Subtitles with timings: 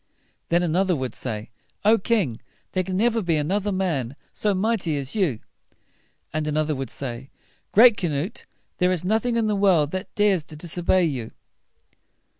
[0.49, 1.51] Then an oth er would say,
[1.85, 2.41] "O king!
[2.71, 5.41] there can never be an oth er man so mighty as you."
[6.33, 7.29] And another would say,
[7.71, 8.47] "Great Canute,
[8.79, 11.29] there is nothing in the world that dares to dis o bey you."